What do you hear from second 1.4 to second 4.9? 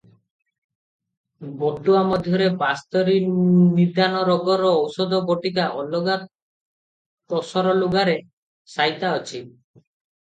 ବଟୁଆ ମଧ୍ୟରେ ବାସ୍ତରୀ ନିଦାନ ରୋଗର